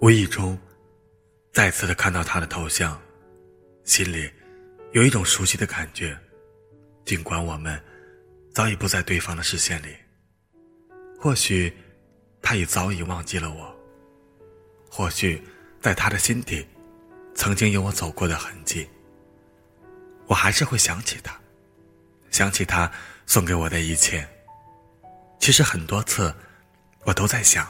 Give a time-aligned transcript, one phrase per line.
[0.00, 0.56] 无意中
[1.52, 3.00] 再次的看到他的头像，
[3.82, 4.30] 心里
[4.92, 6.16] 有一种熟悉的感觉。
[7.04, 7.82] 尽管我们
[8.54, 9.96] 早已不在对方的视线里，
[11.18, 11.72] 或许
[12.40, 13.74] 他已早已忘记了我，
[14.88, 15.42] 或许
[15.80, 16.64] 在他的心底
[17.34, 18.88] 曾经有我走过的痕迹，
[20.26, 21.36] 我还是会想起他，
[22.30, 22.88] 想起他
[23.26, 24.24] 送给我的一切。
[25.40, 26.32] 其实很多次，
[27.02, 27.68] 我都在想，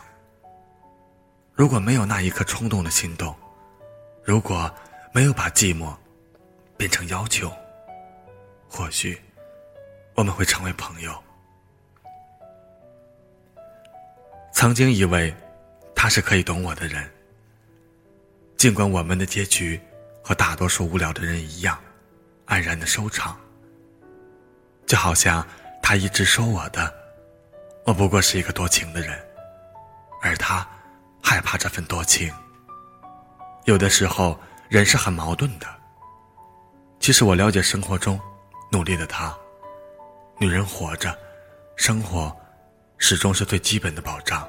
[1.58, 3.34] 如果没有那一刻冲动的心动，
[4.22, 4.72] 如果
[5.10, 5.92] 没有把寂寞
[6.76, 7.52] 变成要求，
[8.68, 9.20] 或许。
[10.14, 11.12] 我们会成为朋友。
[14.52, 15.34] 曾经以为
[15.96, 17.08] 他是可以懂我的人，
[18.56, 19.80] 尽管我们的结局
[20.22, 21.76] 和大多数无聊的人一样，
[22.46, 23.36] 黯然的收场。
[24.86, 25.44] 就好像
[25.82, 26.94] 他一直说我的，
[27.84, 29.27] 我不过是一个多情的人，
[31.28, 32.32] 害怕这份多情。
[33.66, 34.40] 有的时候
[34.70, 35.66] 人是很矛盾的。
[37.00, 38.18] 其实我了解生活中
[38.72, 39.36] 努力的他。
[40.38, 41.14] 女人活着，
[41.76, 42.34] 生活
[42.96, 44.48] 始终是最基本的保障。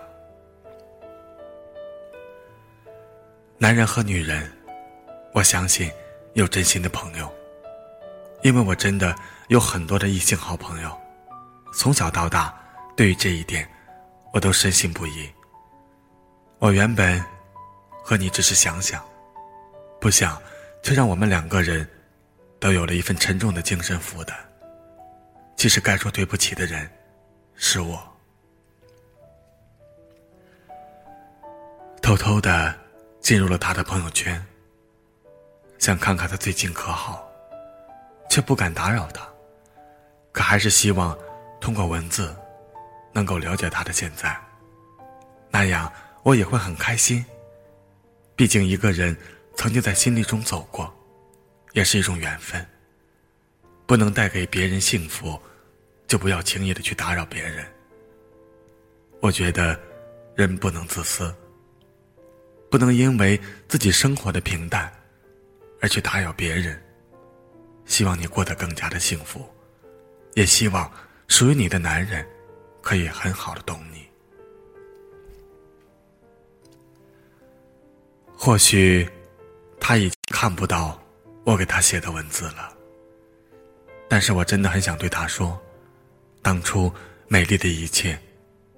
[3.57, 4.49] 男人和女人，
[5.33, 5.91] 我相信
[6.33, 7.29] 有真心的朋友，
[8.41, 9.13] 因为我真的
[9.49, 10.97] 有很多的异性好朋友。
[11.73, 12.57] 从小到大，
[12.95, 13.69] 对于这一点，
[14.31, 15.29] 我都深信不疑。
[16.59, 17.23] 我原本
[18.03, 19.01] 和你只是想想，
[19.99, 20.41] 不想，
[20.83, 21.89] 却让我们两个人
[22.59, 24.37] 都有了一份沉重的精神负担。
[25.55, 26.89] 其实该说对不起的人，
[27.55, 27.97] 是我。
[32.01, 32.75] 偷偷的
[33.21, 34.45] 进入了他的朋友圈，
[35.77, 37.25] 想看看他最近可好，
[38.29, 39.25] 却不敢打扰他，
[40.33, 41.17] 可还是希望
[41.61, 42.35] 通过文字
[43.13, 44.37] 能够了解他的现在，
[45.49, 45.91] 那样
[46.29, 47.25] 我也会很开心。
[48.35, 49.17] 毕竟一个人
[49.55, 50.93] 曾经在心里中走过，
[51.73, 52.63] 也是一种缘分。
[53.87, 55.41] 不能带给别人幸福。
[56.07, 57.63] 就不要轻易的去打扰别人。
[59.19, 59.79] 我觉得，
[60.35, 61.31] 人不能自私，
[62.71, 64.91] 不能因为自己生活的平淡，
[65.79, 66.81] 而去打扰别人。
[67.85, 69.47] 希望你过得更加的幸福，
[70.33, 70.91] 也希望
[71.27, 72.27] 属于你的男人，
[72.81, 74.08] 可以很好的懂你。
[78.41, 79.05] 或许，
[79.81, 80.97] 他已经看不到
[81.43, 82.73] 我给他写的文字了，
[84.07, 85.59] 但是我真的很想对他说。
[86.41, 86.89] 当初
[87.27, 88.17] 美丽的一切，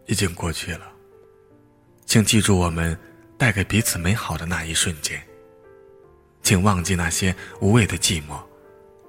[0.07, 0.91] 已经过去了。
[2.07, 2.97] 请记住我们
[3.37, 5.21] 带给彼此美好的那一瞬间。
[6.41, 8.41] 请忘记那些无谓的寂寞，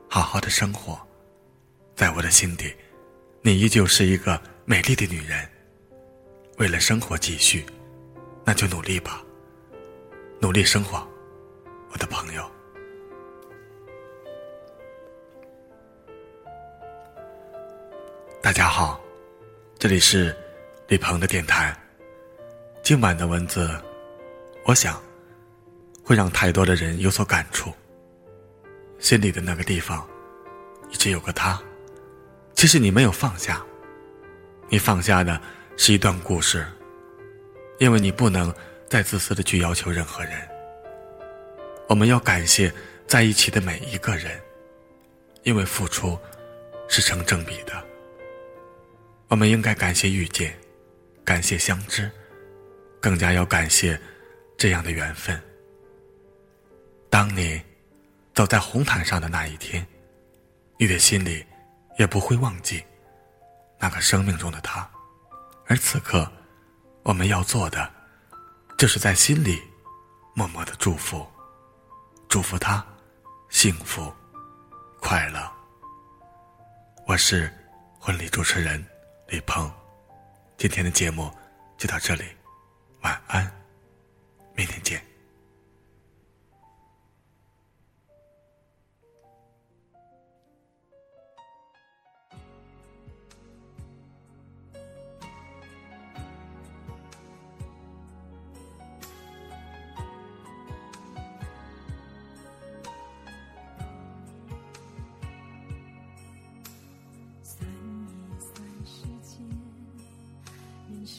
[0.06, 1.00] 好好的生活。
[1.96, 2.74] 在我的心底，
[3.40, 5.48] 你依旧是一个美丽的女人。
[6.58, 7.64] 为了生活继续，
[8.44, 9.24] 那就努力吧。
[10.42, 11.00] 努力生活，
[11.92, 12.42] 我的朋友。
[18.42, 19.00] 大家好，
[19.78, 20.36] 这里是
[20.88, 21.72] 李鹏的电台。
[22.82, 23.70] 今晚的文字，
[24.64, 25.00] 我想
[26.02, 27.72] 会让太多的人有所感触。
[28.98, 30.04] 心里的那个地方，
[30.90, 31.56] 一直有个他。
[32.54, 33.64] 其实你没有放下，
[34.68, 35.40] 你放下的
[35.76, 36.66] 是一段故事，
[37.78, 38.52] 因为你不能
[38.92, 40.46] 再自私的去要求任何人。
[41.88, 42.70] 我们要感谢
[43.06, 44.38] 在一起的每一个人，
[45.44, 46.18] 因为付出
[46.88, 47.72] 是成正比的。
[49.28, 50.54] 我们应该感谢遇见，
[51.24, 52.10] 感谢相知，
[53.00, 53.98] 更加要感谢
[54.58, 55.42] 这样的缘分。
[57.08, 57.62] 当你
[58.34, 59.86] 走在红毯上的那一天，
[60.76, 61.42] 你的心里
[61.98, 62.84] 也不会忘记
[63.78, 64.86] 那个生命中的他。
[65.66, 66.30] 而此刻，
[67.02, 67.90] 我们要做的，
[68.82, 69.62] 就是在心里
[70.34, 71.24] 默默的祝福，
[72.28, 72.84] 祝福他
[73.48, 74.12] 幸福
[74.98, 75.40] 快乐。
[77.06, 77.48] 我是
[78.00, 78.84] 婚礼主持人。
[79.28, 79.72] 李鹏，
[80.58, 81.32] 今天的节目
[81.78, 82.24] 就到这里，
[83.02, 83.48] 晚安，
[84.56, 85.11] 明天见。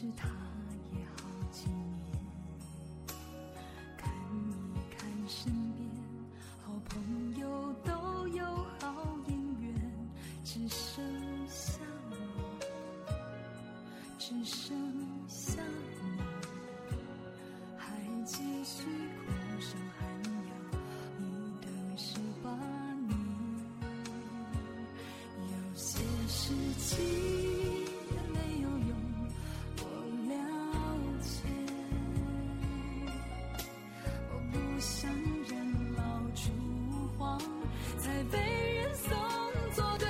[0.04, 0.28] 是他
[0.92, 2.20] 也好几年，
[3.98, 5.90] 看一看身边
[6.62, 8.44] 好朋友都有
[8.82, 9.74] 好姻缘，
[10.44, 11.02] 只剩
[11.48, 11.80] 下
[12.12, 12.16] 我，
[14.20, 14.63] 只剩
[38.04, 39.16] 才被人送
[39.74, 40.06] 作对，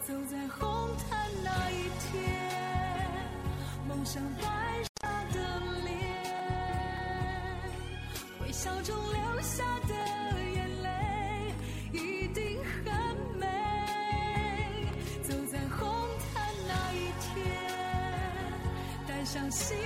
[0.00, 2.24] 走在红毯那一天，
[3.86, 5.38] 梦想白纱的
[5.84, 5.92] 脸，
[8.40, 9.94] 微笑中流下的
[10.54, 10.88] 眼泪。
[11.92, 12.84] 一定很
[13.38, 13.46] 美，
[15.22, 15.86] 走在红
[16.32, 17.44] 毯那一天，
[19.06, 19.76] 带上心。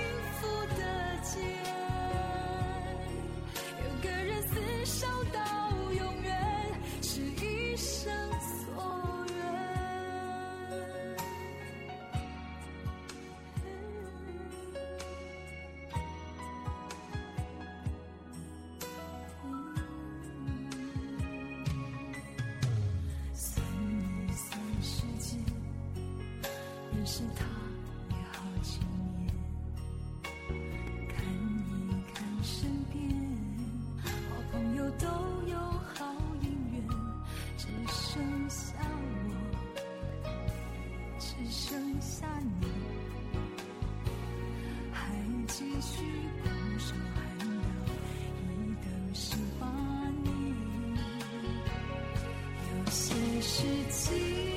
[53.59, 54.48] 是情。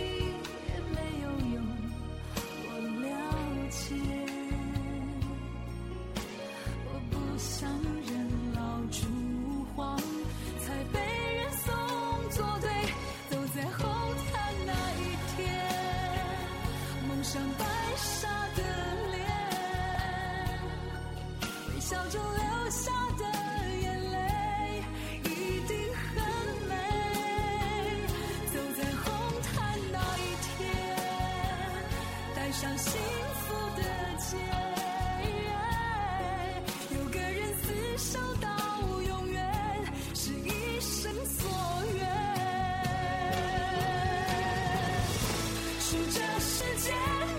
[45.93, 46.95] 是这世间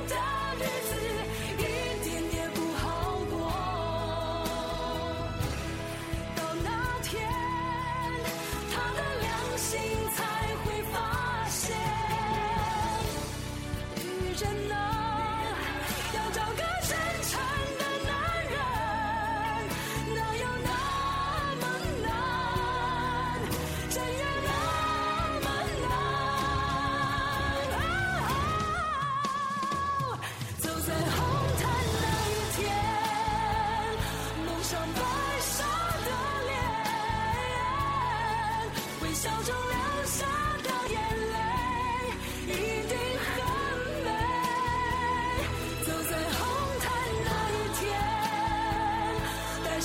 [0.08, 0.16] 的
[0.60, 0.92] 日子
[1.50, 2.86] 一点也不好
[3.32, 3.34] 过。
[6.36, 6.70] 到那
[7.02, 7.12] 天，
[8.72, 9.28] 他的良
[9.58, 9.72] 心
[10.16, 10.22] 才
[10.64, 10.96] 会发
[11.50, 11.76] 现，
[13.96, 14.06] 女
[14.40, 15.03] 人呐、啊。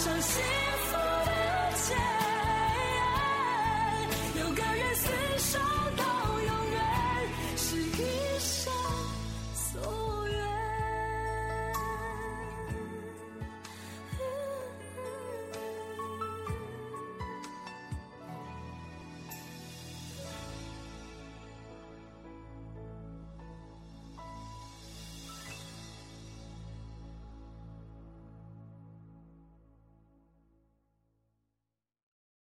[0.08, 0.57] 相信。